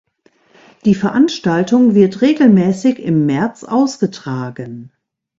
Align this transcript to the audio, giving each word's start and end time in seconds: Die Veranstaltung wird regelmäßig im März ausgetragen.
Die 0.83 0.95
Veranstaltung 0.95 1.93
wird 1.93 2.21
regelmäßig 2.23 2.97
im 2.97 3.27
März 3.27 3.63
ausgetragen. 3.63 4.91